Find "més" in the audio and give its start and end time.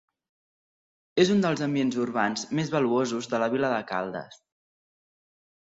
2.61-2.73